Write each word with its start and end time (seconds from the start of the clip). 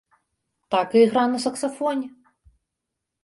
Так 0.75 0.95
і 0.97 1.03
ігра 1.07 1.25
на 1.33 1.41
саксафоне! 1.43 2.07